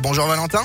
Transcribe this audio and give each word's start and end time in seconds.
Bonjour 0.00 0.28
Valentin. 0.28 0.62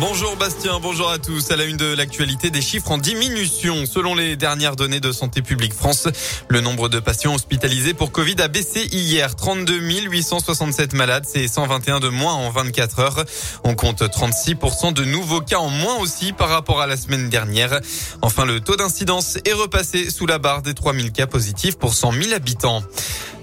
Bonjour 0.00 0.34
Bastien, 0.36 0.80
bonjour 0.80 1.08
à 1.08 1.18
tous. 1.18 1.52
À 1.52 1.56
la 1.56 1.64
une 1.64 1.76
de 1.76 1.94
l'actualité, 1.94 2.50
des 2.50 2.60
chiffres 2.60 2.90
en 2.90 2.98
diminution. 2.98 3.86
Selon 3.86 4.16
les 4.16 4.34
dernières 4.34 4.74
données 4.74 4.98
de 4.98 5.12
Santé 5.12 5.40
publique 5.40 5.72
France, 5.72 6.08
le 6.48 6.60
nombre 6.60 6.88
de 6.88 6.98
patients 6.98 7.32
hospitalisés 7.32 7.94
pour 7.94 8.10
Covid 8.10 8.34
a 8.40 8.48
baissé 8.48 8.84
hier. 8.90 9.36
32 9.36 9.78
867 9.78 10.92
malades, 10.94 11.24
c'est 11.24 11.46
121 11.46 12.00
de 12.00 12.08
moins 12.08 12.34
en 12.34 12.50
24 12.50 12.98
heures. 12.98 13.24
On 13.62 13.76
compte 13.76 14.02
36% 14.02 14.92
de 14.92 15.04
nouveaux 15.04 15.40
cas 15.40 15.58
en 15.58 15.68
moins 15.68 15.98
aussi 15.98 16.32
par 16.32 16.48
rapport 16.48 16.80
à 16.80 16.88
la 16.88 16.96
semaine 16.96 17.28
dernière. 17.28 17.78
Enfin, 18.22 18.44
le 18.44 18.58
taux 18.58 18.74
d'incidence 18.74 19.38
est 19.44 19.52
repassé 19.52 20.10
sous 20.10 20.26
la 20.26 20.38
barre 20.38 20.62
des 20.62 20.74
3000 20.74 21.12
cas 21.12 21.28
positifs 21.28 21.78
pour 21.78 21.94
100 21.94 22.10
000 22.10 22.34
habitants. 22.34 22.82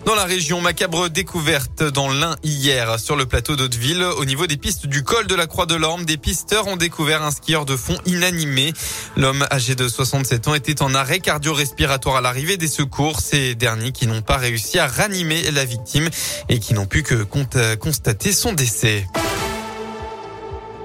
Dans 0.07 0.15
la 0.15 0.23
région, 0.23 0.61
macabre 0.61 1.09
découverte 1.09 1.83
dans 1.83 2.09
l'Ain 2.09 2.37
hier 2.41 2.97
sur 2.97 3.17
le 3.17 3.25
plateau 3.25 3.57
d'Hauteville. 3.57 4.03
Au 4.03 4.23
niveau 4.23 4.47
des 4.47 4.55
pistes 4.55 4.87
du 4.87 5.03
col 5.03 5.27
de 5.27 5.35
la 5.35 5.47
Croix 5.47 5.65
de 5.65 5.75
l'Orme, 5.75 6.05
des 6.05 6.15
pisteurs 6.15 6.67
ont 6.67 6.77
découvert 6.77 7.23
un 7.23 7.31
skieur 7.31 7.65
de 7.65 7.75
fond 7.75 7.97
inanimé. 8.05 8.71
L'homme 9.17 9.45
âgé 9.51 9.75
de 9.75 9.85
67 9.89 10.47
ans 10.47 10.53
était 10.53 10.81
en 10.81 10.95
arrêt 10.95 11.19
cardio-respiratoire 11.19 12.15
à 12.15 12.21
l'arrivée 12.21 12.55
des 12.55 12.69
secours. 12.69 13.19
Ces 13.19 13.53
derniers 13.55 13.91
qui 13.91 14.07
n'ont 14.07 14.21
pas 14.21 14.37
réussi 14.37 14.79
à 14.79 14.87
ranimer 14.87 15.51
la 15.51 15.65
victime 15.65 16.07
et 16.47 16.59
qui 16.59 16.73
n'ont 16.73 16.85
pu 16.85 17.03
que 17.03 17.25
constater 17.75 18.31
son 18.31 18.53
décès. 18.53 19.05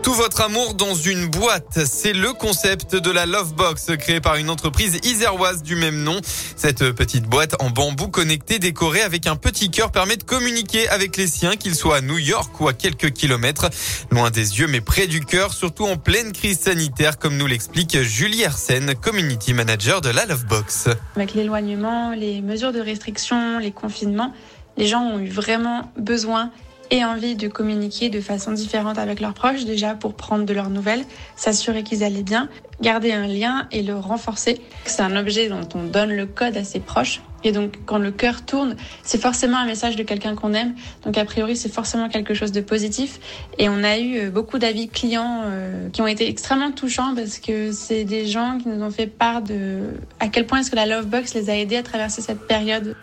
Tout 0.02 0.14
votre 0.14 0.40
amour 0.40 0.74
dans 0.74 0.94
une 0.96 1.26
boîte, 1.26 1.78
c'est 1.84 2.12
le 2.12 2.32
concept 2.32 2.96
de 2.96 3.10
la 3.12 3.24
Love 3.24 3.54
Box 3.54 3.92
créée 3.98 4.20
par 4.20 4.34
une 4.34 4.50
entreprise 4.50 4.98
iséroise 5.04 5.62
du 5.62 5.76
même 5.76 6.02
nom. 6.02 6.20
Cette 6.56 6.90
petite 6.90 7.24
boîte 7.24 7.54
en 7.60 7.70
bambou 7.70 8.08
connecté 8.08 8.58
décorée 8.58 9.02
avec 9.02 9.28
un 9.28 9.36
petit 9.36 9.70
cœur 9.70 9.92
permet 9.92 10.16
de 10.16 10.24
communiquer 10.24 10.88
avec 10.88 11.16
les 11.16 11.28
siens, 11.28 11.54
qu'ils 11.54 11.76
soient 11.76 11.98
à 11.98 12.00
New 12.00 12.18
York 12.18 12.60
ou 12.60 12.66
à 12.66 12.72
quelques 12.72 13.12
kilomètres, 13.12 13.70
loin 14.10 14.30
des 14.30 14.58
yeux 14.58 14.66
mais 14.66 14.80
près 14.80 15.06
du 15.06 15.20
cœur, 15.20 15.54
surtout 15.54 15.86
en 15.86 15.96
pleine 15.96 16.32
crise 16.32 16.58
sanitaire, 16.58 17.16
comme 17.16 17.36
nous 17.36 17.46
l'explique 17.46 18.02
Julie 18.02 18.42
Hersen, 18.42 18.94
community 18.96 19.54
manager 19.54 20.00
de 20.00 20.10
la 20.10 20.26
Love 20.26 20.46
Box. 20.46 20.88
Avec 21.14 21.34
l'éloignement, 21.34 22.10
les 22.10 22.40
mesures 22.40 22.72
de 22.72 22.80
restriction, 22.80 23.60
les 23.60 23.70
confinements, 23.70 24.34
les 24.76 24.88
gens 24.88 25.02
ont 25.02 25.20
eu 25.20 25.28
vraiment 25.28 25.92
besoin 25.96 26.50
et 26.92 27.06
envie 27.06 27.36
de 27.36 27.48
communiquer 27.48 28.10
de 28.10 28.20
façon 28.20 28.52
différente 28.52 28.98
avec 28.98 29.18
leurs 29.18 29.32
proches, 29.32 29.64
déjà 29.64 29.94
pour 29.94 30.12
prendre 30.12 30.44
de 30.44 30.52
leurs 30.52 30.68
nouvelles, 30.68 31.04
s'assurer 31.36 31.82
qu'ils 31.82 32.04
allaient 32.04 32.22
bien, 32.22 32.50
garder 32.82 33.12
un 33.12 33.26
lien 33.26 33.66
et 33.72 33.82
le 33.82 33.96
renforcer. 33.96 34.60
C'est 34.84 35.00
un 35.00 35.16
objet 35.16 35.48
dont 35.48 35.66
on 35.74 35.84
donne 35.84 36.12
le 36.12 36.26
code 36.26 36.54
à 36.54 36.64
ses 36.64 36.80
proches. 36.80 37.22
Et 37.44 37.50
donc, 37.50 37.78
quand 37.86 37.96
le 37.96 38.10
cœur 38.10 38.44
tourne, 38.44 38.76
c'est 39.02 39.20
forcément 39.20 39.56
un 39.56 39.64
message 39.64 39.96
de 39.96 40.02
quelqu'un 40.02 40.36
qu'on 40.36 40.52
aime. 40.52 40.74
Donc, 41.04 41.16
a 41.16 41.24
priori, 41.24 41.56
c'est 41.56 41.72
forcément 41.72 42.10
quelque 42.10 42.34
chose 42.34 42.52
de 42.52 42.60
positif. 42.60 43.20
Et 43.58 43.70
on 43.70 43.82
a 43.82 43.98
eu 43.98 44.18
euh, 44.18 44.30
beaucoup 44.30 44.58
d'avis 44.58 44.88
clients 44.88 45.42
euh, 45.46 45.88
qui 45.88 46.02
ont 46.02 46.06
été 46.06 46.28
extrêmement 46.28 46.72
touchants 46.72 47.14
parce 47.16 47.38
que 47.38 47.72
c'est 47.72 48.04
des 48.04 48.26
gens 48.26 48.58
qui 48.58 48.68
nous 48.68 48.82
ont 48.84 48.90
fait 48.90 49.06
part 49.06 49.40
de 49.40 49.78
à 50.20 50.28
quel 50.28 50.46
point 50.46 50.60
est-ce 50.60 50.70
que 50.70 50.76
la 50.76 50.86
Lovebox 50.86 51.34
les 51.34 51.48
a 51.48 51.56
aidés 51.56 51.76
à 51.76 51.82
traverser 51.82 52.20
cette 52.20 52.46
période. 52.46 52.94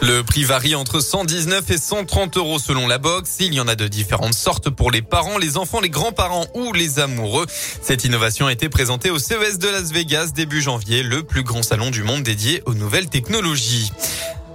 Le 0.00 0.22
prix 0.22 0.44
varie 0.44 0.76
entre 0.76 1.00
119 1.00 1.70
et 1.70 1.76
130 1.76 2.36
euros 2.36 2.60
selon 2.60 2.86
la 2.86 2.98
box. 2.98 3.38
Il 3.40 3.52
y 3.52 3.60
en 3.60 3.66
a 3.66 3.74
de 3.74 3.88
différentes 3.88 4.34
sortes 4.34 4.70
pour 4.70 4.92
les 4.92 5.02
parents, 5.02 5.38
les 5.38 5.56
enfants, 5.56 5.80
les 5.80 5.90
grands-parents 5.90 6.46
ou 6.54 6.72
les 6.72 7.00
amoureux. 7.00 7.46
Cette 7.82 8.04
innovation 8.04 8.46
a 8.46 8.52
été 8.52 8.68
présentée 8.68 9.10
au 9.10 9.18
CES 9.18 9.58
de 9.58 9.68
Las 9.68 9.90
Vegas 9.90 10.30
début 10.32 10.60
janvier, 10.60 11.02
le 11.02 11.24
plus 11.24 11.42
grand 11.42 11.64
salon 11.64 11.90
du 11.90 12.04
monde 12.04 12.22
dédié 12.22 12.62
aux 12.66 12.74
nouvelles 12.74 13.08
technologies. 13.08 13.90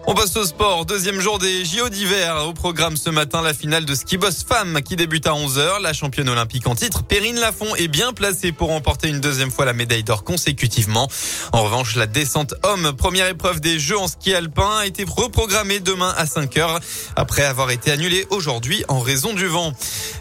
On 0.05 0.15
passe 0.15 0.35
au 0.35 0.45
sport. 0.45 0.85
Deuxième 0.85 1.21
jour 1.21 1.39
des 1.39 1.63
JO 1.63 1.87
d'hiver. 1.87 2.45
Au 2.45 2.51
programme 2.51 2.97
ce 2.97 3.09
matin, 3.09 3.41
la 3.41 3.53
finale 3.53 3.85
de 3.85 3.95
ski 3.95 4.17
boss 4.17 4.43
femme 4.43 4.81
qui 4.81 4.97
débute 4.97 5.25
à 5.27 5.31
11h. 5.31 5.81
La 5.81 5.93
championne 5.93 6.27
olympique 6.27 6.67
en 6.67 6.75
titre, 6.75 7.03
Perrine 7.03 7.39
Lafont, 7.39 7.73
est 7.77 7.87
bien 7.87 8.11
placée 8.11 8.51
pour 8.51 8.67
remporter 8.67 9.07
une 9.07 9.21
deuxième 9.21 9.49
fois 9.49 9.63
la 9.63 9.71
médaille 9.71 10.03
d'or 10.03 10.25
consécutivement. 10.25 11.07
En 11.53 11.63
revanche, 11.63 11.95
la 11.95 12.05
descente 12.05 12.53
homme, 12.63 12.91
première 12.97 13.29
épreuve 13.29 13.61
des 13.61 13.79
Jeux 13.79 13.97
en 13.97 14.09
ski 14.09 14.33
alpin, 14.33 14.79
a 14.79 14.85
été 14.85 15.05
reprogrammée 15.07 15.79
demain 15.79 16.13
à 16.17 16.25
5h 16.25 16.81
après 17.15 17.43
avoir 17.43 17.71
été 17.71 17.89
annulée 17.89 18.27
aujourd'hui 18.29 18.83
en 18.89 18.99
raison 18.99 19.33
du 19.33 19.47
vent. 19.47 19.71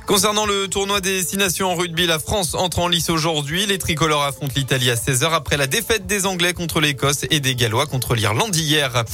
Concernant 0.06 0.46
le 0.46 0.68
tournoi 0.68 1.00
des 1.00 1.24
six 1.24 1.36
nations 1.36 1.72
en 1.72 1.74
rugby, 1.74 2.06
la 2.06 2.20
France 2.20 2.54
entre 2.54 2.78
en 2.78 2.88
lice 2.88 3.10
aujourd'hui. 3.10 3.66
Les 3.66 3.78
tricolores 3.78 4.22
affrontent 4.22 4.52
l'Italie 4.54 4.90
à 4.90 4.94
16h 4.94 5.32
après 5.32 5.56
la 5.56 5.66
défaite 5.66 6.06
des 6.06 6.24
Anglais 6.26 6.52
contre 6.54 6.80
l'Écosse 6.80 7.24
et 7.30 7.40
des 7.40 7.56
Gallois 7.56 7.86
contre 7.86 8.14
l'Irlande 8.14 8.54
hier. 8.54 9.04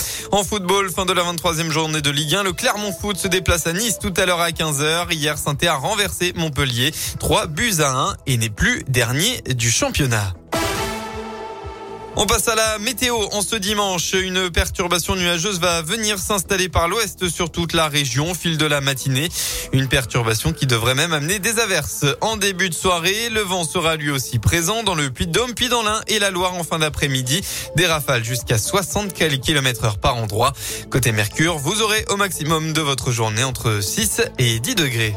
Football, 0.58 0.90
fin 0.90 1.06
de 1.06 1.12
la 1.12 1.22
23e 1.22 1.70
journée 1.70 2.00
de 2.00 2.10
Ligue 2.10 2.34
1, 2.34 2.42
le 2.42 2.52
Clermont 2.52 2.90
Foot 2.90 3.16
se 3.16 3.28
déplace 3.28 3.68
à 3.68 3.72
Nice 3.72 4.00
tout 4.00 4.12
à 4.16 4.26
l'heure 4.26 4.40
à 4.40 4.50
15h. 4.50 5.12
Hier, 5.12 5.38
saint 5.38 5.56
a 5.62 5.74
renversé 5.74 6.32
Montpellier 6.34 6.92
3 7.20 7.46
buts 7.46 7.74
à 7.78 7.92
1 7.92 8.16
et 8.26 8.36
n'est 8.38 8.50
plus 8.50 8.82
dernier 8.88 9.40
du 9.54 9.70
championnat. 9.70 10.34
On 12.16 12.26
passe 12.26 12.48
à 12.48 12.54
la 12.54 12.78
météo. 12.78 13.16
En 13.32 13.42
ce 13.42 13.54
dimanche, 13.54 14.12
une 14.12 14.50
perturbation 14.50 15.14
nuageuse 15.14 15.60
va 15.60 15.82
venir 15.82 16.18
s'installer 16.18 16.68
par 16.68 16.88
l'ouest 16.88 17.28
sur 17.28 17.50
toute 17.50 17.72
la 17.72 17.88
région 17.88 18.32
au 18.32 18.34
fil 18.34 18.58
de 18.58 18.66
la 18.66 18.80
matinée. 18.80 19.28
Une 19.72 19.88
perturbation 19.88 20.52
qui 20.52 20.66
devrait 20.66 20.94
même 20.94 21.12
amener 21.12 21.38
des 21.38 21.60
averses. 21.60 22.04
En 22.20 22.36
début 22.36 22.70
de 22.70 22.74
soirée, 22.74 23.30
le 23.30 23.40
vent 23.40 23.64
sera 23.64 23.96
lui 23.96 24.10
aussi 24.10 24.38
présent 24.38 24.82
dans 24.82 24.94
le 24.94 25.10
Puy-de-Dôme, 25.10 25.54
puis 25.54 25.68
dans 25.68 25.82
l'Ain 25.82 26.00
et 26.08 26.18
la 26.18 26.30
Loire 26.30 26.54
en 26.54 26.64
fin 26.64 26.78
d'après-midi. 26.78 27.42
Des 27.76 27.86
rafales 27.86 28.24
jusqu'à 28.24 28.58
60 28.58 29.12
km 29.12 29.84
heure 29.84 29.98
par 29.98 30.16
endroit. 30.16 30.52
Côté 30.90 31.12
Mercure, 31.12 31.58
vous 31.58 31.82
aurez 31.82 32.04
au 32.08 32.16
maximum 32.16 32.72
de 32.72 32.80
votre 32.80 33.12
journée 33.12 33.44
entre 33.44 33.80
6 33.80 34.22
et 34.38 34.58
10 34.58 34.74
degrés. 34.74 35.14